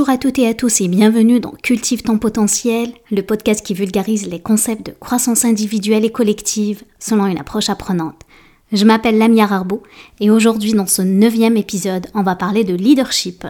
[0.00, 3.74] Bonjour à toutes et à tous et bienvenue dans Cultive ton potentiel, le podcast qui
[3.74, 8.22] vulgarise les concepts de croissance individuelle et collective selon une approche apprenante.
[8.72, 9.82] Je m'appelle Lamia Arbo
[10.18, 13.44] et aujourd'hui dans ce neuvième épisode, on va parler de leadership.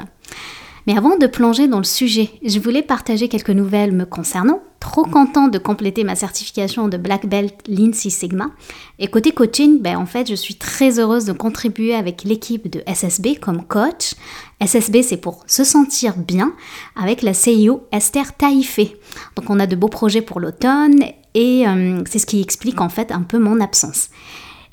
[0.90, 4.60] Mais avant de plonger dans le sujet, je voulais partager quelques nouvelles me concernant.
[4.80, 8.50] Trop content de compléter ma certification de Black Belt Lean Sigma.
[8.98, 12.82] Et côté coaching, ben en fait, je suis très heureuse de contribuer avec l'équipe de
[12.92, 14.14] SSB comme coach.
[14.60, 16.54] SSB, c'est pour se sentir bien
[17.00, 18.96] avec la CIO Esther Taïfé.
[19.36, 21.04] Donc on a de beaux projets pour l'automne
[21.34, 24.08] et euh, c'est ce qui explique en fait un peu mon absence.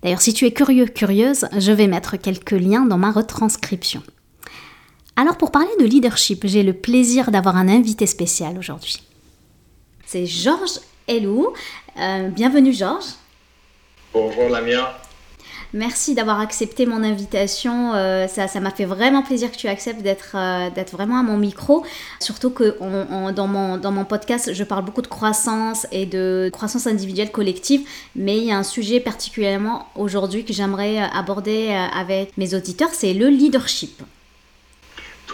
[0.01, 4.01] D'ailleurs, si tu es curieux, curieuse, je vais mettre quelques liens dans ma retranscription.
[5.19, 9.01] Alors pour parler de leadership, j'ai le plaisir d'avoir un invité spécial aujourd'hui.
[10.05, 11.53] C'est Georges Elou.
[11.99, 13.15] Euh, bienvenue Georges.
[14.13, 14.95] Bonjour Lamia.
[15.73, 17.95] Merci d'avoir accepté mon invitation.
[17.95, 21.83] Euh, ça, m'a fait vraiment plaisir que tu acceptes d'être euh, vraiment à mon micro.
[22.19, 22.77] Surtout que
[23.31, 27.81] dans, mon, dans mon podcast, je parle beaucoup de croissance et de croissance individuelle collective.
[28.15, 33.15] Mais il y a un sujet particulièrement aujourd'hui que j'aimerais aborder avec mes auditeurs, c'est
[33.15, 34.03] le leadership.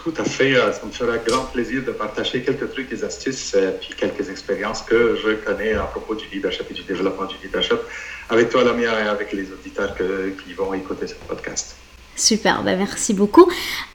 [0.04, 0.54] Tout à fait.
[0.54, 3.94] Euh, ça me fera grand plaisir de partager quelques trucs et astuces et euh, puis
[3.96, 7.78] quelques expériences que je connais à propos du leadership et du développement du leadership
[8.28, 11.76] avec toi, Lamia, et avec les auditeurs qui vont écouter ce podcast.
[12.16, 13.50] Super, ben merci beaucoup.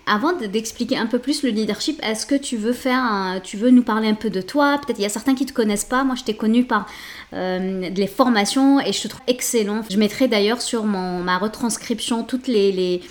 [0.07, 3.83] Avant d'expliquer un peu plus le leadership, est-ce que tu veux faire, tu veux nous
[3.83, 4.79] parler un peu de toi?
[4.83, 6.03] Peut-être il y a certains qui te connaissent pas.
[6.03, 6.85] Moi, je t'ai connu par
[7.33, 9.81] euh, les formations et je te trouve excellent.
[9.89, 13.01] Je mettrai d'ailleurs sur ma retranscription toutes les,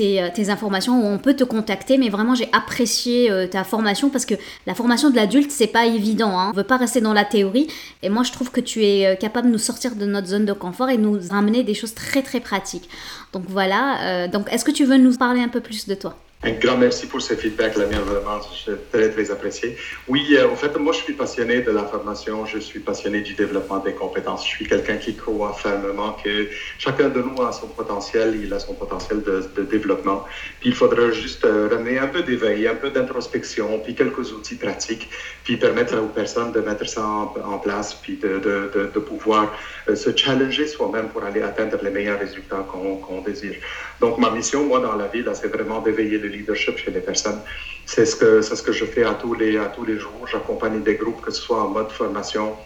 [0.00, 1.96] euh, tes, informations où on peut te contacter.
[1.96, 4.34] Mais vraiment, j'ai apprécié euh, ta formation parce que
[4.66, 6.38] la formation de l'adulte, c'est pas évident.
[6.38, 6.50] Hein.
[6.52, 7.68] On veut pas rester dans la théorie.
[8.02, 10.52] Et moi, je trouve que tu es capable de nous sortir de notre zone de
[10.52, 12.88] confort et nous ramener des choses très très pratiques.
[13.32, 14.28] Donc voilà.
[14.28, 16.16] donc, est-ce que tu veux nous parler un peu plus de toi?
[16.44, 19.76] Un grand merci pour ce feedback, la vraiment, je très, très apprécié.
[20.08, 23.32] Oui, euh, en fait, moi, je suis passionné de la formation, je suis passionné du
[23.34, 24.44] développement des compétences.
[24.44, 28.58] Je suis quelqu'un qui croit fermement que chacun de nous a son potentiel, il a
[28.58, 30.24] son potentiel de, développement.
[30.60, 34.56] Puis il faudra juste euh, ramener un peu d'éveil, un peu d'introspection, puis quelques outils
[34.56, 35.08] pratiques,
[35.44, 39.56] puis permettre aux personnes de mettre ça en, place, puis de, de, de pouvoir
[39.88, 43.56] euh, se challenger soi-même pour aller atteindre les meilleurs résultats qu'on désire.
[44.00, 47.40] Donc, ma mission, moi, dans la vie, c'est vraiment d'éveiller le leadership chez les personnes.
[47.86, 50.26] C'est ce que, c'est ce que je fais à tous les, à tous les jours.
[50.30, 52.56] J'accompagne des groupes, que ce soit en mode formation,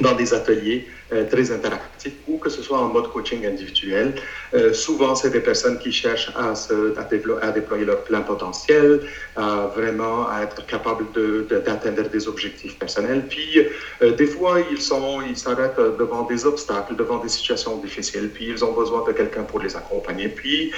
[0.00, 0.86] dans des ateliers
[1.30, 4.14] très interactifs ou que ce soit en mode coaching individuel.
[4.54, 9.00] Euh, souvent, c'est des personnes qui cherchent à, se, à, déployer leur plein potentiel,
[9.36, 11.06] à vraiment être capables
[11.48, 13.24] d'atteindre de, des objectifs personnels.
[13.28, 13.66] Puis,
[14.02, 18.46] euh, des fois, ils sont, ils s'arrêtent devant des obstacles, devant des situations difficiles, puis
[18.48, 20.28] ils ont besoin de quelqu'un pour les accompagner.
[20.28, 20.72] Puis,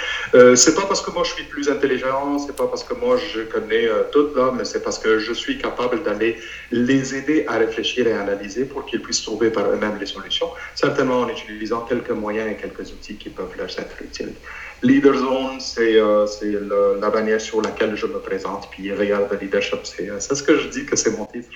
[0.55, 3.43] c'est pas parce que moi je suis plus intelligent, c'est pas parce que moi je
[3.43, 6.37] connais tout là, mais c'est parce que je suis capable d'aller
[6.71, 10.16] les aider à réfléchir et analyser pour qu'ils puissent trouver par eux-mêmes les solutions,
[10.75, 14.32] certainement en utilisant quelques moyens et quelques outils qui peuvent leur être utiles.
[14.82, 19.81] Leader Zone, c'est euh, la bannière sur laquelle je me présente, puis Real de Leadership,
[20.00, 21.49] euh, c'est ce que je dis que c'est mon titre.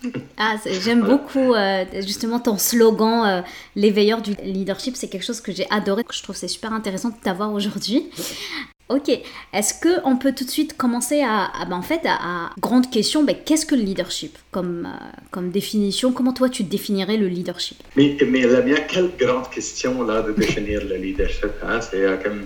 [0.36, 3.42] Ah, j'aime beaucoup euh, justement ton slogan,
[3.74, 4.94] l'éveilleur du leadership.
[4.94, 6.04] C'est quelque chose que j'ai adoré.
[6.08, 8.08] Je trouve c'est super intéressant de t'avoir aujourd'hui.
[8.88, 9.10] Ok,
[9.52, 13.36] est-ce qu'on peut tout de suite commencer à, ben, en fait, à, grande question, ben,
[13.44, 16.10] qu'est-ce que le leadership comme, euh, comme définition?
[16.10, 17.76] Comment toi tu définirais le leadership?
[17.96, 21.50] Mais, mais la mienne, quelle grande question là de définir le leadership.
[21.62, 21.80] Hein?
[21.82, 22.44] C'est euh, comme,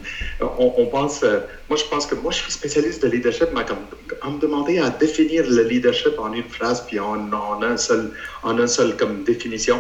[0.59, 1.39] on, pense, euh,
[1.69, 3.79] moi je pense que moi je suis spécialiste de leadership, mais comme,
[4.25, 8.11] on me demandait à définir le leadership en une phrase puis en, en un seul,
[8.43, 9.79] en un seul comme définition,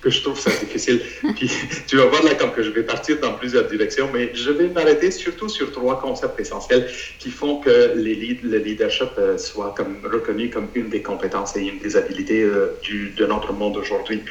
[0.00, 1.00] que je trouve ça difficile.
[1.36, 1.48] puis
[1.86, 4.68] tu vas voir là comme que je vais partir dans plusieurs directions, mais je vais
[4.68, 6.86] m'arrêter surtout sur trois concepts essentiels
[7.18, 11.62] qui font que les le leadership euh, soit comme reconnu comme une des compétences et
[11.70, 14.22] une des habilités euh, du, de notre monde aujourd'hui.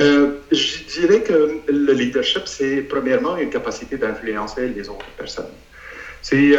[0.00, 1.38] Euh, je dirais que
[1.68, 5.54] le leadership, c'est premièrement une capacité d'influencer les autres personnes.
[6.22, 6.50] C'est,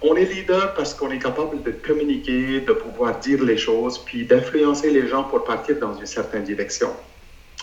[0.00, 4.20] on est leader parce qu'on est capable de communiquer, de pouvoir dire les choses, puis
[4.24, 6.90] d'influencer les gens pour partir dans une certaine direction.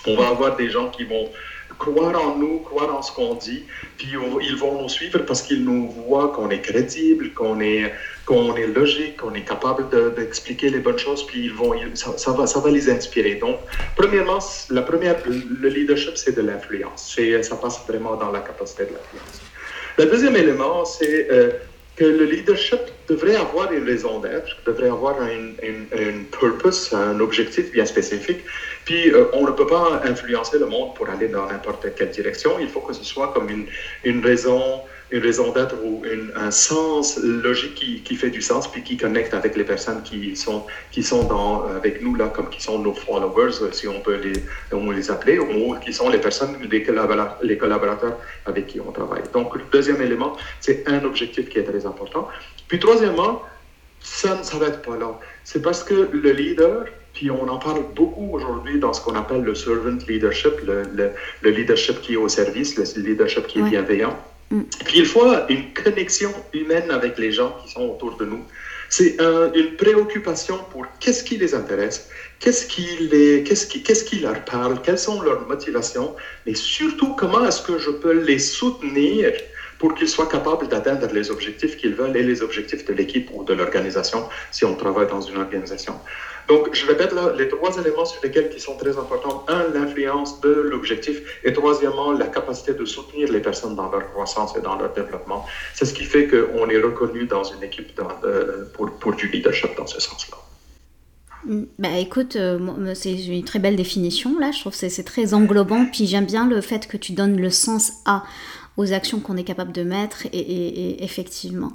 [0.05, 1.29] On va avoir des gens qui vont
[1.77, 3.63] croire en nous, croire en ce qu'on dit,
[3.97, 4.07] puis
[4.41, 7.93] ils vont nous suivre parce qu'ils nous voient qu'on est crédible, qu'on est,
[8.25, 12.47] qu'on est logique, qu'on est capable d'expliquer les bonnes choses, puis ils vont, ça, va,
[12.47, 13.35] ça va les inspirer.
[13.35, 13.57] Donc,
[13.95, 14.39] premièrement,
[14.69, 17.17] la première, le leadership, c'est de l'influence.
[17.41, 19.41] Ça passe vraiment dans la capacité de l'influence.
[19.97, 21.51] Le deuxième élément, c'est euh,
[21.95, 25.53] que le leadership devrait avoir une raison d'être, devrait avoir un,
[26.37, 28.39] purpose, un objectif bien spécifique.
[28.85, 32.59] Puis euh, on ne peut pas influencer le monde pour aller dans n'importe quelle direction.
[32.59, 36.03] Il faut que ce soit comme une, raison une raison d'être ou
[36.35, 40.65] un sens logique qui, fait du sens, puis qui connecte avec les personnes qui sont,
[40.91, 41.29] qui sont
[41.75, 44.33] avec nous, là, comme qui sont nos followers, si on peut les,
[44.71, 48.17] on les appeler, ou qui sont les personnes, les collaborateurs, collaborateurs
[48.47, 49.21] avec qui on travaille.
[49.31, 52.27] Donc, le deuxième élément, c'est un objectif qui est très important.
[52.67, 53.43] Puis, troisièmement,
[53.99, 55.19] ça ne s'arrête pas là.
[55.43, 59.41] C'est parce que le leader, puis on en parle beaucoup aujourd'hui dans ce qu'on appelle
[59.41, 60.83] le servant leadership, le,
[61.41, 64.15] le, leadership qui est au service, le leadership qui est bienveillant.
[64.51, 64.61] Mm.
[64.85, 68.43] Puis il faut une connexion humaine avec les gens qui sont autour de nous.
[68.89, 69.17] C'est
[69.55, 72.07] une préoccupation pour qu'est-ce qui les intéresse,
[72.39, 76.15] qu'est-ce qui, les, qu'est-ce, qui, qu'est-ce qui leur parle, quelles sont leurs motivations,
[76.45, 79.33] mais surtout comment est-ce que je peux les soutenir
[79.85, 83.43] pour qu'ils soient capables d'atteindre les objectifs qu'ils veulent et les objectifs de l'équipe ou
[83.43, 85.93] de l'organisation si on travaille dans une organisation.
[86.47, 89.45] Donc, je répète là, les trois éléments sur lesquels qui sont très importants.
[89.47, 91.21] Un, l'influence de l'objectif.
[91.43, 95.45] Et troisièmement, la capacité de soutenir les personnes dans leur croissance et dans leur développement.
[95.75, 99.77] C'est ce qui fait qu'on est reconnu dans une équipe euh, pour, pour du leadership
[99.77, 100.37] dans ce sens-là.
[101.77, 102.57] Bah écoute, euh,
[102.95, 106.49] c'est une très belle définition là, je trouve que c'est très englobant, puis j'aime bien
[106.49, 108.23] le fait que tu donnes le sens à
[108.77, 111.71] aux actions qu'on est capable de mettre et, effectivement.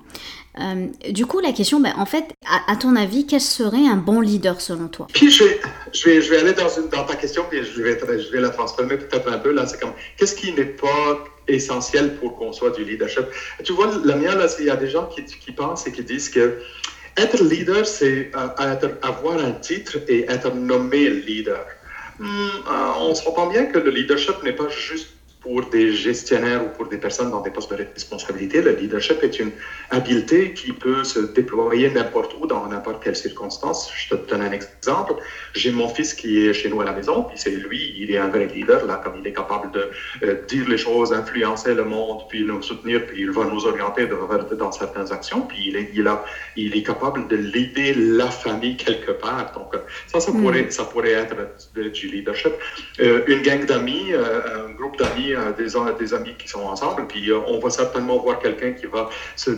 [0.58, 2.25] Euh, du coup, la question, ben, en fait,
[2.67, 5.06] à, ton avis, quel serait un bon leader selon toi?
[5.12, 5.61] Puis je vais,
[5.93, 9.38] je vais, je vais aller dans, ta question, puis je vais, la transformer peut-être un
[9.38, 9.52] peu.
[9.52, 13.25] Là, c'est comme, qu'est-ce qui n'est pas essentiel pour qu'on soit du leadership?
[13.64, 16.29] Tu vois, la mienne, là, il y a des gens qui, pensent et qui disent
[16.29, 16.58] que
[17.17, 21.64] être leader, c'est euh, avoir un titre et être nommé leader.
[22.19, 25.08] Hmm, euh, on se comprend bien que le leadership n'est pas juste
[25.40, 29.38] pour des gestionnaires ou pour des personnes dans des postes de responsabilité, le leadership est
[29.38, 29.52] une
[29.90, 33.90] habileté qui peut se déployer n'importe où, dans n'importe quelle circonstance.
[33.96, 35.14] Je te donne un exemple.
[35.54, 38.19] J'ai mon fils qui est chez nous à la maison, puis c'est lui, il est
[38.19, 39.90] un vrai leader, là, comme il est capable de
[40.22, 44.06] euh, dire les choses, influencer le monde, puis nous soutenir, puis il va nous orienter
[44.58, 46.22] dans certaines actions, puis il est, il a,
[46.56, 49.52] il est capable de l'aider la famille quelque part.
[49.54, 49.75] Donc,
[50.06, 50.42] ça, ça, hmm.
[50.42, 51.37] pourrait, ça pourrait être
[51.75, 52.52] du leadership.
[53.00, 55.69] Euh, une gang d'amis, euh, un groupe d'amis, des,
[55.99, 59.50] des, amis qui sont ensemble, puis euh, on va certainement voir quelqu'un qui va se,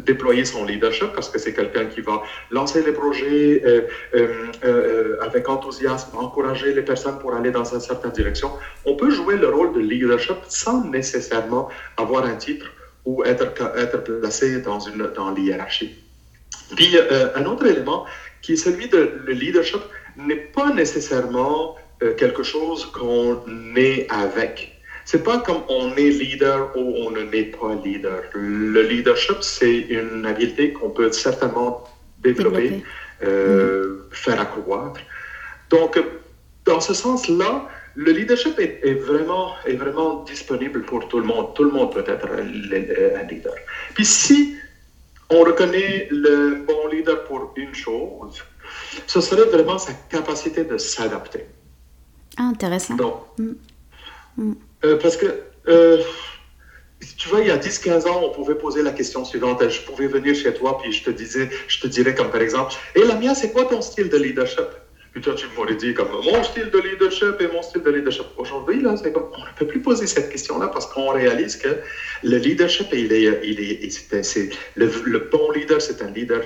[0.00, 3.82] déployer son leadership parce que c'est quelqu'un qui va lancer les projets euh,
[4.64, 8.50] euh, avec enthousiasme, encourager les personnes pour aller dans une certaine direction.
[8.84, 12.66] On peut jouer le rôle de leadership sans nécessairement avoir un titre
[13.04, 13.52] ou être,
[14.02, 15.94] placé dans, une, dans l'hiérarchie.
[16.74, 16.96] Puis
[17.36, 18.04] un autre élément
[18.42, 19.82] qui est celui de le leadership
[20.16, 21.76] n'est pas nécessairement
[22.18, 23.40] quelque chose qu'on
[23.76, 24.75] est avec.
[25.06, 28.22] C'est pas comme on est leader ou on ne n'est pas leader.
[28.34, 31.84] Le leadership, c'est une habileté qu'on peut certainement
[32.18, 32.82] développer,
[33.22, 35.00] euh, faire accroître.
[35.70, 35.98] Donc,
[36.64, 41.54] dans ce sens-là, le leadership est, vraiment, est vraiment disponible pour tout le monde.
[41.54, 43.54] Tout le monde peut être un leader.
[43.94, 44.56] Puis si
[45.30, 48.42] on reconnaît le bon leader pour une chose,
[49.06, 51.46] ce serait vraiment sa capacité de s'adapter.
[52.36, 52.96] Ah, intéressant.
[52.96, 53.52] Donc, mm.
[54.36, 54.52] Mm.
[54.84, 55.26] Euh, parce que,
[55.68, 55.98] euh,
[57.16, 59.66] tu vois, il y a 10-15 ans, on pouvait poser la question suivante.
[59.68, 62.74] Je pouvais venir chez toi, puis je te disais, je te dirais comme par exemple,
[62.94, 64.66] et la mienne, c'est quoi ton style de leadership?
[65.12, 68.26] Puis toi, tu m'aurais dit comme mon style de leadership et mon style de leadership.
[68.36, 71.78] Aujourd'hui, là, c'est comme, on ne peut plus poser cette question-là parce qu'on réalise que
[72.22, 76.42] le leadership, il est, il est, c'est, le, le bon leader, c'est un leader,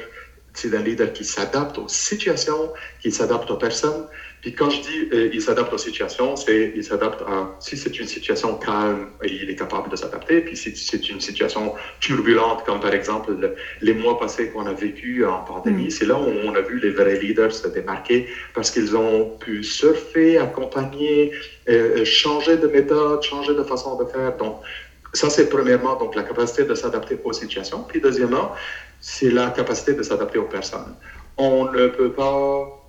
[0.55, 2.71] c'est un leader qui s'adapte aux situations,
[3.01, 4.05] qui s'adapte aux personnes,
[4.41, 7.99] puis quand je dis euh, il s'adapte aux situations, c'est il s'adapte à si c'est
[7.99, 10.41] une situation calme, il est capable de s'adapter.
[10.41, 13.37] Puis si c'est une situation turbulente, comme par exemple
[13.83, 15.91] les mois passés qu'on a vécu en pandémie, mm.
[15.91, 19.63] c'est là où on a vu les vrais leaders se démarquer parce qu'ils ont pu
[19.63, 21.33] surfer, accompagner,
[21.69, 24.37] euh, euh, changer de méthode, changer de façon de faire.
[24.39, 24.61] Donc
[25.13, 27.85] ça c'est premièrement donc la capacité de s'adapter aux situations.
[27.87, 28.53] Puis deuxièmement,
[29.01, 30.95] c'est la capacité de s'adapter aux personnes.
[31.37, 32.80] On ne peut pas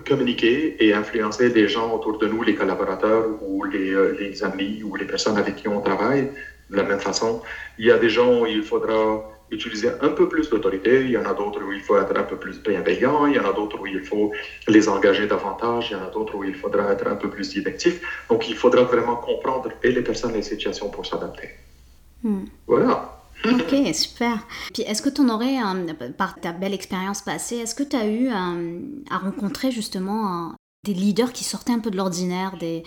[0.00, 4.82] communiquer et influencer les gens autour de nous, les collaborateurs ou les, euh, les, amis
[4.82, 6.30] ou les personnes avec qui on travaille
[6.70, 7.42] de la même façon.
[7.78, 11.18] Il y a des gens où il faudra utiliser un peu plus d'autorité, il y
[11.18, 13.52] en a d'autres où il faut être un peu plus bienveillant, il y en a
[13.52, 14.32] d'autres où il faut
[14.66, 17.50] les engager davantage, il y en a d'autres où il faudra être un peu plus
[17.50, 18.00] directif.
[18.30, 21.50] Donc il faudra vraiment comprendre et les personnes et les situations pour s'adapter.
[22.22, 22.44] Hmm.
[22.66, 23.21] Voilà.
[23.44, 24.46] Ok, super.
[24.72, 25.56] Puis est-ce que tu en aurais,
[26.16, 31.32] par ta belle expérience passée, est-ce que tu as eu à rencontrer justement des leaders
[31.32, 32.82] qui sortaient un peu de l'ordinaire, des,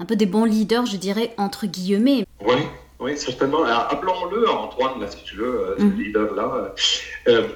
[0.00, 2.24] un peu des bons leaders, je dirais, entre guillemets?
[2.44, 2.56] Oui,
[2.98, 3.64] oui, certainement.
[3.64, 5.98] Appelons-le Antoine, là, si tu veux, euh, ce mm.
[5.98, 6.74] leader-là.
[7.28, 7.48] Euh,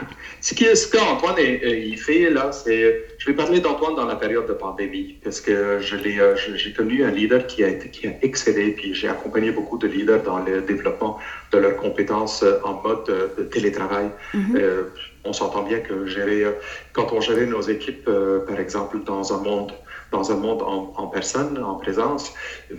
[0.40, 0.54] Ce
[0.90, 3.04] qu'Antoine il fait là, c'est.
[3.18, 7.46] Je vais parler d'Antoine dans la période de pandémie, parce que j'ai connu un leader
[7.46, 11.18] qui a, qui a excellé, puis j'ai accompagné beaucoup de leaders dans le développement
[11.52, 13.04] de leurs compétences en mode
[13.36, 14.10] de, télétravail.
[14.34, 14.84] Mm-hmm.
[15.24, 16.44] on s'entend bien que gérer,
[16.92, 18.08] quand on gérait nos équipes,
[18.46, 19.72] par exemple, dans un monde
[20.10, 22.32] dans un monde en, personne, en présence,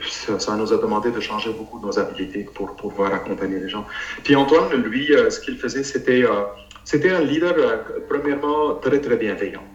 [0.08, 3.86] ça, nous a demandé de changer beaucoup de nos habilités pour, pouvoir accompagner les gens.
[4.24, 6.44] Puis Antoine, lui, euh, ce qu'il faisait, c'était euh,
[6.90, 7.78] c'était un leader, euh,
[8.12, 9.66] premièrement, très, très bienveillant.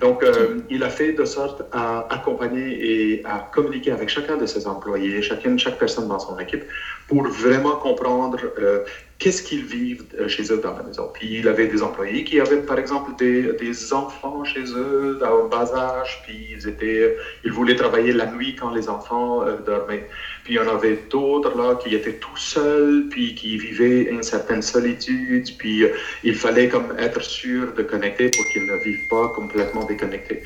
[0.00, 0.22] Donc,
[0.68, 5.22] il a fait de sorte à accompagner et à communiquer avec chacun de ses employés,
[5.22, 6.64] chacune, chaque personne dans son équipe,
[7.08, 8.38] pour vraiment comprendre
[9.18, 11.10] qu'est-ce qu'ils vivent euh, chez eux dans la maison.
[11.12, 15.72] Puis il avait des employés qui avaient, par exemple, des, enfants chez eux, à bas
[15.74, 20.08] âge, puis ils, étaient, ils voulaient travailler la nuit quand les enfants euh, dormaient.
[20.46, 24.22] Puis il y en avait d'autres là qui étaient tout seuls, puis qui vivaient une
[24.22, 25.88] certaine solitude, puis euh,
[26.22, 30.44] il fallait comme être sûr de connecter pour qu'ils ne vivent pas complètement déconnectés.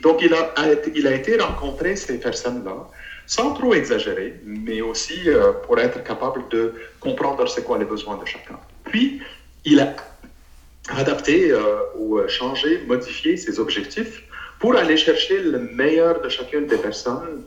[0.00, 0.54] Donc il a,
[0.94, 2.88] il a été rencontrer ces personnes-là
[3.26, 8.16] sans trop exagérer, mais aussi euh, pour être capable de comprendre c'est quoi les besoins
[8.16, 8.58] de chacun.
[8.84, 9.20] Puis,
[9.66, 9.94] il a
[10.88, 11.60] adapté euh,
[11.98, 14.22] ou changé, modifié ses objectifs
[14.58, 17.44] pour aller chercher le meilleur de chacune des personnes,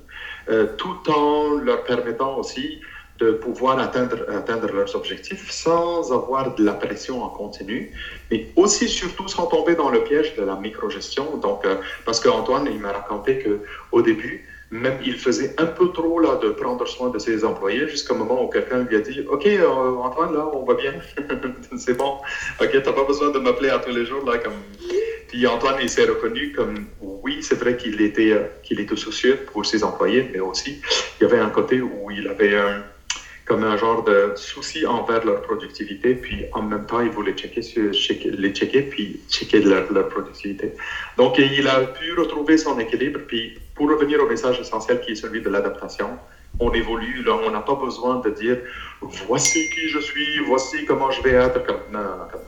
[0.77, 2.79] tout en leur permettant aussi
[3.19, 7.91] de pouvoir atteindre, atteindre leurs objectifs sans avoir de la pression en continu,
[8.29, 11.37] mais aussi surtout sans tomber dans le piège de la microgestion.
[11.37, 11.65] Donc,
[12.05, 16.49] parce qu'Antoine, il m'a raconté qu'au début, même il faisait un peu trop là, de
[16.49, 20.33] prendre soin de ses employés jusqu'au moment où quelqu'un lui a dit Ok, euh, Antoine,
[20.33, 20.93] là, on va bien.
[21.77, 22.17] c'est bon.
[22.61, 24.25] Ok, t'as pas besoin de m'appeler à tous les jours.
[24.25, 24.53] Là, comme...
[25.27, 29.65] Puis Antoine, il s'est reconnu comme Oui, c'est vrai qu'il était, euh, était soucieux pour
[29.65, 30.81] ses employés, mais aussi,
[31.19, 32.83] il y avait un côté où il avait un
[33.45, 37.61] comme un genre de souci envers leur productivité, puis en même temps, il voulait checker,
[37.61, 40.73] les checker, puis checker leur, leur, productivité.
[41.15, 45.15] Donc, il a pu retrouver son équilibre, puis pour revenir au message essentiel qui est
[45.15, 46.09] celui de l'adaptation,
[46.59, 48.57] on évolue, on n'a pas besoin de dire
[49.27, 51.61] voici qui je suis, voici comment je vais être.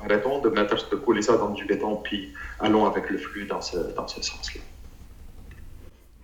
[0.03, 3.61] Arrêtons de mettre de couler ça dans du béton, puis allons avec le flux dans
[3.61, 4.61] ce, dans ce sens-là.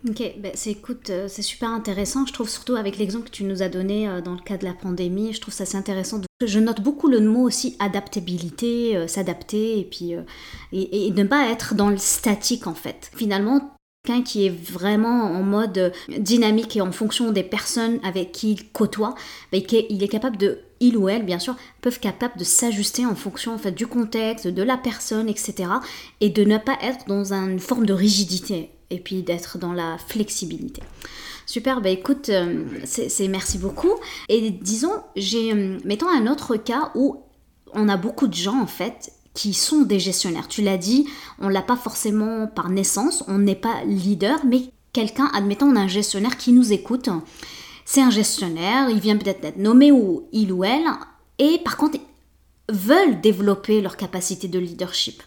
[0.10, 2.26] Ok, ben c'est écoute, euh, c'est super intéressant.
[2.26, 4.66] Je trouve surtout avec l'exemple que tu nous as donné euh, dans le cas de
[4.66, 6.20] la pandémie, je trouve ça assez intéressant.
[6.46, 10.14] Je note beaucoup le mot aussi adaptabilité, euh, s'adapter et puis
[10.74, 13.12] et, ne pas être dans le statique en fait.
[13.16, 13.73] Finalement,
[14.06, 18.70] quelqu'un qui est vraiment en mode dynamique et en fonction des personnes avec qui il
[18.70, 19.16] côtoie,
[19.54, 23.16] ben, il est capable de il ou elle, bien sûr, peuvent capable de s'ajuster en
[23.16, 25.70] fonction en fait, du contexte, de la personne, etc.
[26.20, 29.98] Et de ne pas être dans une forme de rigidité et puis d'être dans la
[29.98, 30.84] flexibilité.
[31.46, 33.94] Super, bah écoute, euh, c'est merci beaucoup.
[34.28, 37.24] Et disons, j'ai, euh, mettons un autre cas où
[37.72, 40.48] on a beaucoup de gens en fait qui sont des gestionnaires.
[40.48, 41.08] Tu l'as dit,
[41.40, 45.82] on l'a pas forcément par naissance, on n'est pas leader, mais quelqu'un, admettons, on a
[45.82, 47.10] un gestionnaire qui nous écoute.
[47.86, 50.86] C'est un gestionnaire, il vient peut-être d'être nommé ou il ou elle,
[51.40, 51.98] et par contre
[52.70, 55.22] veulent développer leur capacité de leadership.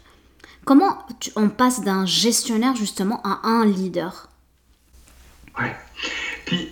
[0.65, 4.27] Comment on passe d'un gestionnaire justement à un leader?
[5.59, 5.67] Oui.
[6.45, 6.69] Puis,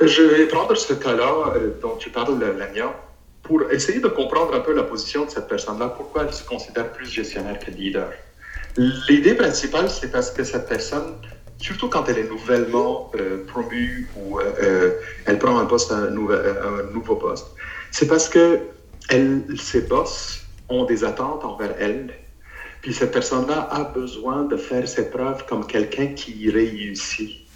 [0.00, 2.94] je vais prendre ce cas-là euh, dont tu parles, Lamia,
[3.48, 6.92] pour essayer de comprendre un peu la position de cette personne-là, pourquoi elle se considère
[6.92, 8.12] plus gestionnaire que leader.
[8.76, 11.14] L'idée principale, c'est parce que cette personne,
[11.58, 14.92] surtout quand elle est nouvellement euh, promue ou euh,
[15.24, 16.10] elle prend un poste, un,
[16.92, 17.46] nouveau poste,
[17.90, 18.60] c'est parce que
[19.56, 22.14] ses boss ont des attentes envers elle
[22.82, 27.47] puis cette personne-là a besoin de faire ses preuves comme quelqu'un qui réussit.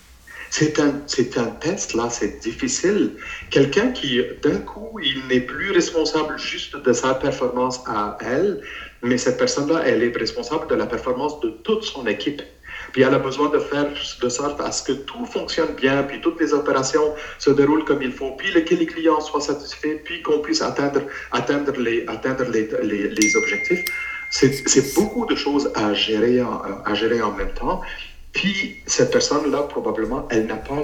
[0.55, 3.13] C'est un, c'est un test, là, c'est difficile.
[3.49, 8.61] Quelqu'un qui, d'un coup, il n'est plus responsable juste de sa performance à elle,
[9.03, 12.43] mais cette personne-là, elle est responsable de la performance de toute son équipe.
[12.93, 13.87] Puis elle a besoin de faire
[14.21, 18.03] de sorte à ce que tout fonctionne bien, puis toutes les opérations se déroulent comme
[18.03, 22.45] il faut, puis que les clients soient satisfaits, puis qu'on puisse atteindre, atteindre, les, atteindre
[22.51, 23.87] les, les, les objectifs.
[24.29, 27.81] C'est beaucoup de choses à gérer, à gérer en même temps.
[28.33, 30.83] Puis cette personne-là, probablement, elle n'a pas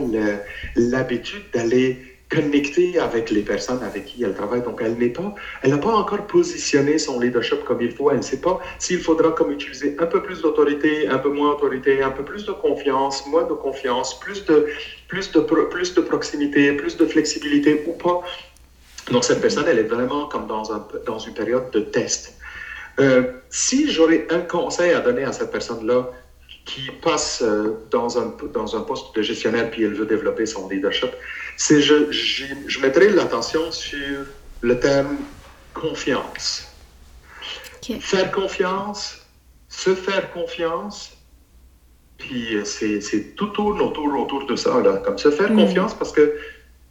[0.76, 1.99] l'habitude d'aller
[2.31, 4.62] connecter avec les personnes avec qui elle travaille.
[4.62, 8.11] Donc, elle n'est pas, elle n'a pas encore positionné son leadership comme il faut.
[8.11, 11.52] Elle ne sait pas s'il faudra comme utiliser un peu plus d'autorité, un peu moins
[11.52, 14.67] d'autorité, un peu plus de confiance, moins de confiance, plus de,
[15.09, 18.21] plus de, plus de proximité, plus de flexibilité ou pas.
[19.11, 22.35] Donc, cette personne, elle est vraiment comme dans, un, dans une période de test.
[23.00, 26.11] Euh, si j'aurais un conseil à donner à cette personne-là
[26.69, 30.69] qui passe euh, dans, un, dans un poste de gestionnaire puis elle veut développer son
[30.69, 31.11] leadership,
[31.57, 34.27] c'est je, je, je mettrai l'attention sur
[34.61, 35.17] le terme
[35.75, 36.65] confiance.
[38.01, 39.29] Faire confiance
[39.69, 41.13] se faire confiance,
[42.17, 45.57] puis c'est tout tourne autour, autour de ça, là, comme se faire mm.
[45.57, 46.35] confiance parce que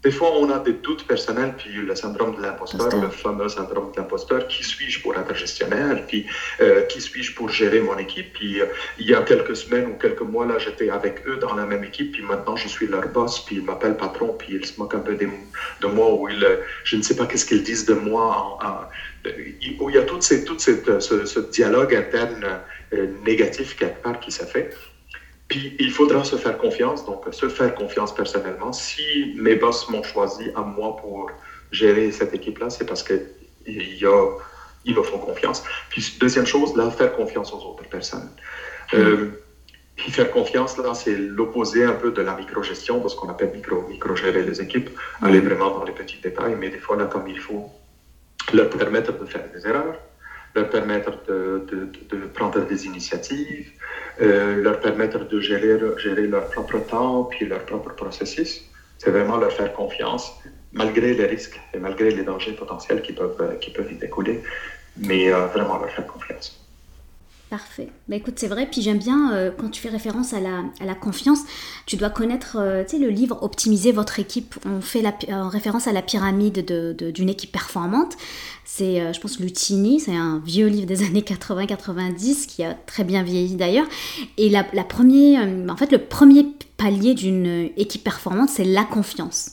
[0.04, 3.92] des fois, on a des doutes personnels, puis le syndrome de l'imposteur, le fameux syndrome
[3.92, 6.26] de l'imposteur, qui suis-je pour être gestionnaire, puis
[6.62, 8.32] euh, qui suis-je pour gérer mon équipe?
[8.34, 8.68] Puis euh,
[9.00, 11.84] il y a quelques semaines ou quelques mois, là, j'étais avec eux dans la même
[11.84, 14.96] équipe, puis maintenant je suis leur boss, puis ils m'appellent patron, puis ils se moquent
[14.96, 17.96] un peu de, moi, ou ils, euh, je ne sais pas qu'est-ce qu'ils disent de
[17.96, 18.60] moi.
[19.80, 22.62] où il y a tout, ces, toute cette, ce, ce, dialogue interne
[23.26, 24.70] négatif quelque part qui s'est fait.
[25.48, 28.74] Puis il faudra se faire confiance, donc se faire confiance personnellement.
[28.74, 31.32] Si mes boss m'ont choisi à moi pour
[31.72, 33.22] gérer cette équipe-là, c'est parce qu'ils
[33.66, 35.64] ils me font confiance.
[35.90, 38.30] Puis deuxième chose, là, faire confiance aux autres personnes.
[38.94, 39.30] Euh,
[39.96, 43.52] puis faire confiance, là, c'est l'opposé un peu de la micro-gestion, de ce qu'on appelle
[43.52, 44.90] micro, micro-gérer les équipes,
[45.22, 47.70] aller vraiment dans les petits détails, mais des fois, là, comme il faut
[48.54, 49.96] leur permettre de faire des erreurs,
[50.58, 51.66] leur permettre de,
[52.12, 53.68] de, prendre des initiatives,
[54.22, 55.74] euh, leur permettre de gérer,
[56.06, 58.52] gérer leur propre temps, puis leur propre processus.
[58.98, 60.26] C'est vraiment leur faire confiance,
[60.72, 64.38] malgré les risques et malgré les dangers potentiels qui peuvent, qui peuvent y découler,
[65.08, 66.67] mais euh, vraiment leur faire confiance.
[67.50, 67.88] Parfait.
[68.10, 68.68] Bah écoute, c'est vrai.
[68.70, 71.40] Puis j'aime bien euh, quand tu fais référence à la, à la confiance,
[71.86, 74.56] tu dois connaître euh, le livre Optimiser votre équipe.
[74.66, 78.18] On fait la, euh, référence à la pyramide d'une de, équipe performante.
[78.66, 80.02] C'est, je pense, Lutini.
[80.02, 83.88] C'est un vieux livre des années 80-90 qui a très bien vieilli d'ailleurs.
[84.38, 89.52] Et la, la première, en fait, le premier palier d'une équipe performante, c'est la confiance.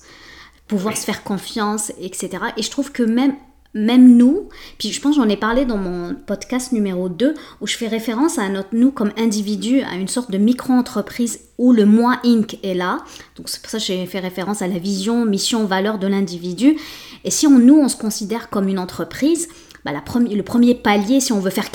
[0.66, 2.30] Pouvoir se faire confiance, etc.
[2.56, 3.34] Et je trouve que même
[3.74, 7.76] même nous, puis je pense j'en ai parlé dans mon podcast numéro 2 où je
[7.76, 12.18] fais référence à notre nous comme individu, à une sorte de micro-entreprise où le moi
[12.24, 12.58] Inc.
[12.62, 12.98] est là.
[13.36, 16.76] Donc c'est pour ça que j'ai fait référence à la vision, mission, valeur de l'individu.
[17.24, 19.48] Et si on, nous, on se considère comme une entreprise,
[19.84, 21.70] bah, la le premier palier, si on veut faire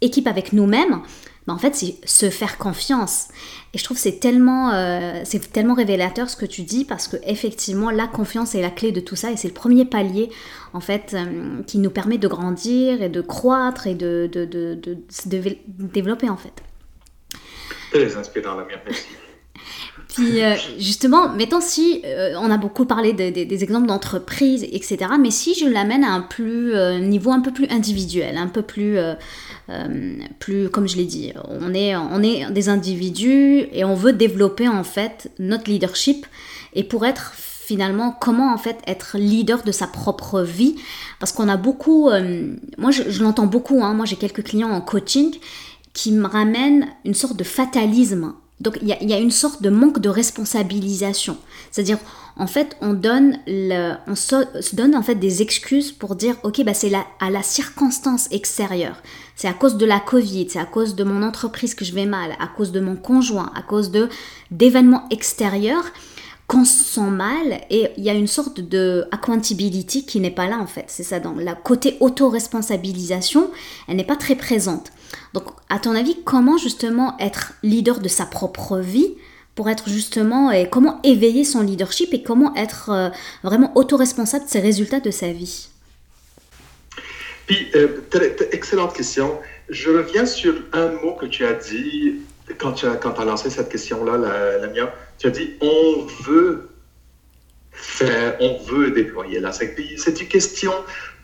[0.00, 1.00] équipe avec nous-mêmes,
[1.48, 3.28] bah, en fait, c'est se faire confiance.
[3.72, 7.16] Et je trouve c'est tellement, euh, c'est tellement révélateur ce que tu dis parce que
[7.26, 10.28] effectivement, la confiance est la clé de tout ça et c'est le premier palier
[10.74, 14.74] en fait euh, qui nous permet de grandir et de croître et de, de, de,
[14.74, 16.52] de se développer en fait.
[17.92, 19.06] Très inspirant, la mienne, merci.
[20.14, 22.02] Puis euh, justement, mettons si
[22.36, 24.98] on a beaucoup parlé des exemples d'entreprises, etc.
[25.18, 28.98] Mais si je l'amène à un plus niveau un peu plus individuel, un peu plus
[30.38, 34.66] plus, comme je l'ai dit, on est, on est des individus et on veut développer
[34.68, 36.26] en fait notre leadership.
[36.74, 37.34] Et pour être
[37.68, 40.76] finalement comment en fait être leader de sa propre vie
[41.20, 44.80] parce qu'on a beaucoup euh, moi je, l'entends beaucoup hein, moi j'ai quelques clients en
[44.80, 45.36] coaching
[45.92, 50.00] qui me ramènent une sorte de fatalisme donc il y, a une sorte de manque
[50.00, 51.36] de responsabilisation
[51.70, 51.98] c'est à dire
[52.40, 53.40] en fait, on donne,
[54.06, 58.28] on se, donne en fait des excuses pour dire, ok, bah c'est à la circonstance
[58.30, 59.02] extérieure.
[59.34, 62.06] C'est à cause de la Covid, c'est à cause de mon entreprise que je vais
[62.06, 64.08] mal, à cause de mon conjoint, à cause de
[64.52, 65.84] d'événements extérieurs
[66.46, 70.46] qu'on se sent mal et il y a une sorte de accountability qui n'est pas
[70.46, 70.84] là en fait.
[70.86, 73.50] C'est ça, dans la côté auto-responsabilisation,
[73.88, 74.92] elle n'est pas très présente.
[75.34, 79.14] Donc, à ton avis, comment justement être leader de sa propre vie
[79.54, 83.08] pour être justement et comment éveiller son leadership et comment être euh,
[83.42, 85.68] vraiment autoresponsable de ses résultats de sa vie?
[87.46, 87.88] Puis, euh,
[88.52, 89.38] excellente question.
[89.68, 92.20] Je reviens sur un mot que tu as dit
[92.58, 94.88] quand tu as, quand as lancé cette question-là, la, mienne.
[95.18, 96.68] Tu as dit on veut
[97.72, 100.72] faire, on veut déployer la C'est une question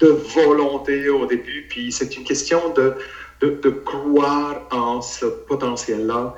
[0.00, 2.94] de volonté au début, puis c'est une question de,
[3.40, 6.34] de, croire en ce potentiel-là.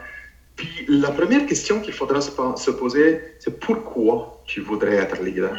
[0.57, 5.57] Puis la première question qu'il faudra se poser, c'est pourquoi tu voudrais être leader?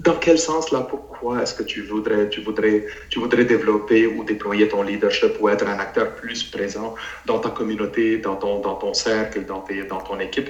[0.00, 4.24] Dans quel sens là Pourquoi est-ce que tu voudrais, tu, voudrais, tu voudrais développer ou
[4.24, 6.94] déployer ton leadership ou être un acteur plus présent
[7.26, 10.48] dans ta communauté, dans ton, dans ton cercle, dans, tes, dans ton équipe?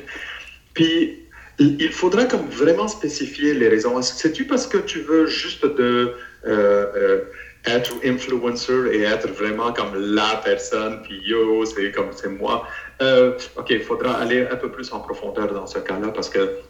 [0.72, 1.16] Puis
[1.58, 4.00] il faudra comme vraiment spécifier les raisons.
[4.00, 6.14] C'est-tu parce que tu veux juste de...
[6.46, 7.18] Euh, euh,
[7.66, 12.66] être influencer et être vraiment comme la personne, puis yo, c'est comme c'est moi.
[13.02, 16.60] Euh, ok, il faudra aller un peu plus en profondeur dans ce cas-là parce que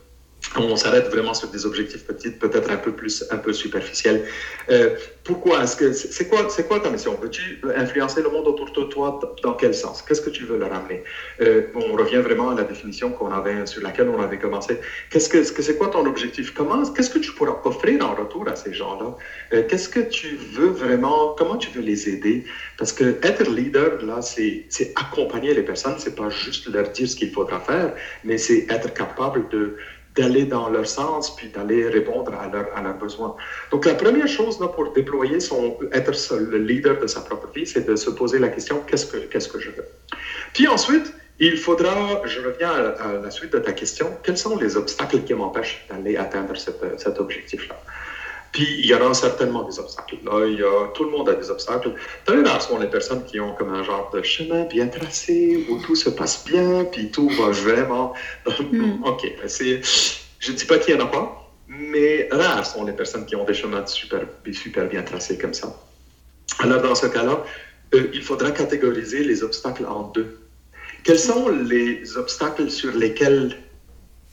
[0.56, 4.24] on s'arrête vraiment sur des objectifs petits, peut-être un peu plus, un peu superficiels.
[4.68, 7.16] Euh, pourquoi Est-ce que c'est quoi, c'est quoi ta mission?
[7.20, 10.02] Veux-tu influencer le monde autour de toi Dans quel sens?
[10.02, 11.04] Qu'est-ce que tu veux leur amener?
[11.40, 14.78] Euh, On revient vraiment à la définition qu'on avait, sur laquelle on avait commencé.
[15.10, 16.52] Qu'est-ce que, c'est quoi ton objectif?
[16.52, 19.16] Comment, qu'est-ce que tu pourras offrir en retour à ces gens-là?
[19.52, 22.44] Euh, Qu'est-ce que tu veux vraiment Comment tu veux les aider?
[22.76, 25.94] Parce que être leader là, c'est accompagner les personnes.
[25.98, 29.76] C'est pas juste leur dire ce qu'il faudra faire, mais c'est être capable de
[30.14, 33.32] d'aller dans leur sens, puis d'aller répondre à, leur, à leurs besoins.
[33.70, 37.86] Donc la première chose pour déployer son, être le leader de sa propre vie, c'est
[37.86, 39.84] de se poser la question, qu'est-ce que, qu'est-ce que je veux?
[40.52, 44.76] Puis ensuite, il faudra, je reviens à, la suite de ta question, quels sont les
[44.76, 47.76] obstacles qui m'empêchent d'aller atteindre cet objectif-là?
[48.52, 50.18] Puis il y aura certainement des obstacles.
[50.24, 51.94] Là, il y a, tout le monde a des obstacles.
[52.24, 55.78] Très rares sont les personnes qui ont comme un genre de chemin bien tracé, où
[55.78, 58.14] tout se passe bien, puis tout va vraiment.
[58.70, 59.02] Mm.
[59.04, 59.80] OK, c'est,
[60.38, 63.34] je ne dis pas qu'il n'y en a pas, mais rares sont les personnes qui
[63.36, 64.20] ont des chemins super,
[64.52, 65.74] super bien tracés comme ça.
[66.58, 67.44] Alors dans ce cas-là,
[67.94, 70.38] euh, il faudra catégoriser les obstacles en deux.
[71.04, 73.56] Quels sont les obstacles sur lesquels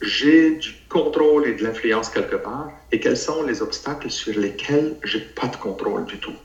[0.01, 4.95] j'ai du contrôle et de l'influence quelque part et quels sont les obstacles sur lesquels
[5.03, 6.35] j'ai pas de contrôle du tout.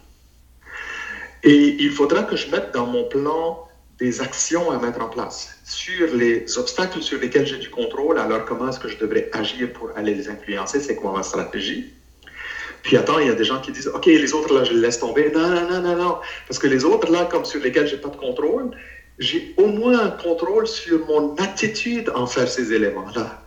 [1.42, 5.50] Et il faudra que je mette dans mon plan des actions à mettre en place
[5.64, 8.18] sur les obstacles sur lesquels j'ai du contrôle.
[8.18, 10.80] Alors, comment est-ce que je devrais agir pour aller les influencer?
[10.80, 11.92] C'est quoi ma stratégie?
[12.82, 14.80] Puis attends, il y a des gens qui disent, OK, les autres, là, je les
[14.80, 15.30] laisse tomber.
[15.30, 16.18] Non, non, non, non, non.
[16.48, 18.70] Parce que les autres, là, comme sur lesquels j'ai pas de contrôle,
[19.18, 23.41] j'ai au moins un contrôle sur mon attitude envers ces éléments-là.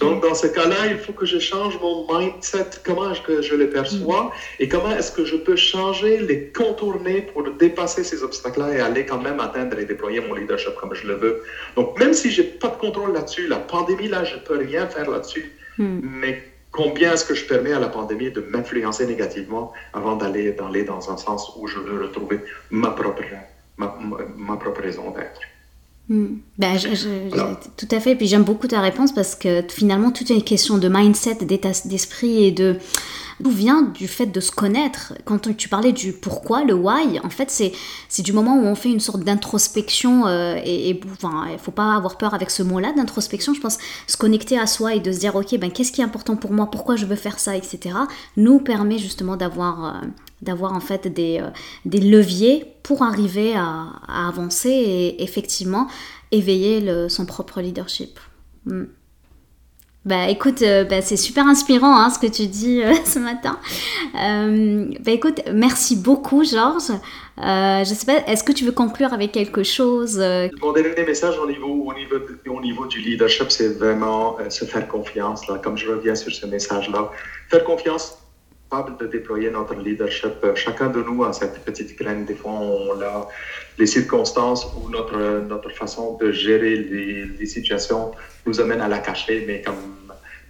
[0.00, 3.54] Donc, dans ce cas-là, il faut que je change mon mindset, comment est-ce que je
[3.54, 8.74] les perçois et comment est-ce que je peux changer, les contourner pour dépasser ces obstacles-là
[8.74, 11.42] et aller quand même atteindre et déployer mon leadership comme je le veux.
[11.76, 15.10] Donc, même si j'ai pas de contrôle là-dessus, la pandémie, là, je peux rien faire
[15.10, 16.00] là-dessus, hmm.
[16.02, 21.10] mais combien est-ce que je permets à la pandémie de m'influencer négativement avant d'aller dans
[21.10, 23.22] un sens où je veux retrouver ma propre,
[23.76, 25.40] ma propre raison d'être?
[26.08, 26.38] Hmm.
[26.58, 26.76] Ben,
[27.76, 28.16] tout à fait.
[28.16, 31.70] Puis j'aime beaucoup ta réponse parce que finalement, tout est une question de mindset, d'état
[31.84, 32.76] d'esprit et de.
[33.42, 37.28] D'où vient du fait de se connaître Quand tu parlais du pourquoi, le why, en
[37.28, 40.28] fait, c'est du moment où on fait une sorte d'introspection.
[40.28, 43.52] Euh, et, il enfin, faut pas avoir peur avec ce mot-là, d'introspection.
[43.52, 46.04] Je pense se connecter à soi et de se dire, ok, ben, qu'est-ce qui est
[46.04, 46.70] important pour moi?
[46.70, 47.96] Pourquoi je veux faire ça, etc.
[48.36, 50.06] nous permet justement d'avoir euh,
[50.40, 51.50] d'avoir en fait des, euh,
[51.84, 55.88] des, leviers pour arriver à, avancer et effectivement
[56.30, 58.20] éveiller le, son propre leadership.
[58.66, 58.84] Hmm.
[60.04, 63.58] Bah écoute, euh, bah, c'est super inspirant hein, ce que tu dis euh, ce matin.
[64.12, 66.92] bah écoute, merci beaucoup Georges.
[67.38, 70.18] je sais pas, est-ce que tu veux conclure avec quelque chose
[70.60, 72.16] Mon dernier message au niveau, au niveau,
[72.48, 75.46] au niveau du leadership, c'est vraiment se faire confiance.
[75.46, 77.10] Là, comme je reviens sur ce message-là,
[77.48, 78.21] faire confiance
[78.80, 80.32] de déployer notre leadership.
[80.44, 82.24] Euh, chacun de nous a cette petite graine.
[82.24, 83.28] Des fois, on a
[83.78, 88.12] les circonstances ou notre, notre façon de gérer les, situations
[88.46, 89.74] nous amène à la cacher, mais comme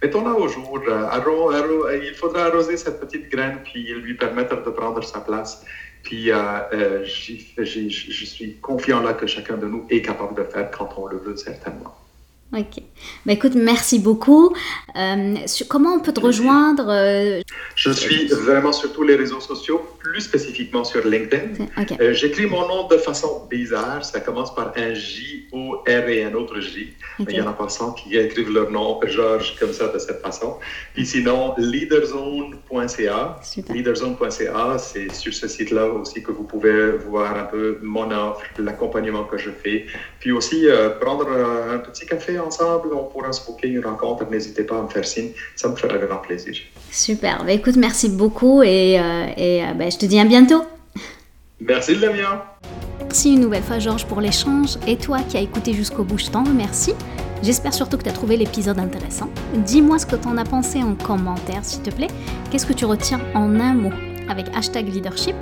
[0.01, 0.79] mettons-la au jour.
[0.87, 5.65] Euh, il faudra arroser cette petite graine puis lui permettre de prendre sa place.
[6.03, 10.89] Puis euh, je suis confiant là que chacun de nous est capable de faire quand
[10.97, 12.02] on le veut, certainement.
[12.53, 12.83] Ok.
[13.25, 14.53] Bah écoute, merci beaucoup.
[14.95, 15.35] Euh,
[15.67, 17.41] comment on peut te rejoindre euh,
[17.75, 21.65] Je suis vraiment sur tous les réseaux sociaux, plus spécifiquement sur LinkedIn.
[21.99, 24.03] Euh, j'écris mon nom de façon bizarre.
[24.03, 26.93] Ça commence par un J, O, R et un autre J.
[27.19, 30.21] Il y en a pas 100 qui écrivent leur nom, Georges, comme ça, de cette
[30.21, 30.57] façon.
[30.93, 33.39] Puis sinon, leaderzone.ca.
[33.69, 39.23] Leaderzone.ca, c'est sur ce site-là aussi que vous pouvez voir un peu mon offre, l'accompagnement
[39.23, 39.85] que je fais.
[40.19, 40.67] Puis aussi,
[40.99, 44.29] prendre un petit café ensemble, on pourra se booker une rencontre.
[44.29, 46.55] N'hésitez pas à me faire signe, ça me fera grand plaisir.
[46.91, 50.63] Super, bah, écoute, merci beaucoup et, euh, et euh, bah, je te dis à bientôt.
[51.61, 52.41] Merci de mien.
[52.99, 56.27] Merci une nouvelle fois Georges pour l'échange et toi qui as écouté jusqu'au bout, je
[56.27, 56.93] t'en remercie.
[57.43, 59.29] J'espère surtout que tu as trouvé l'épisode intéressant.
[59.65, 62.07] Dis-moi ce que tu en as pensé en commentaire s'il te plaît.
[62.49, 63.91] Qu'est-ce que tu retiens en un mot
[64.29, 65.35] avec hashtag leadership?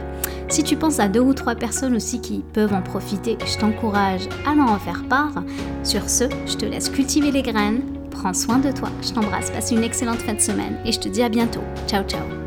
[0.50, 4.28] Si tu penses à deux ou trois personnes aussi qui peuvent en profiter, je t'encourage
[4.46, 5.44] à en faire part.
[5.84, 7.84] Sur ce, je te laisse cultiver les graines.
[8.10, 8.90] Prends soin de toi.
[9.02, 9.50] Je t'embrasse.
[9.52, 11.64] Passe une excellente fin de semaine et je te dis à bientôt.
[11.88, 12.41] Ciao ciao.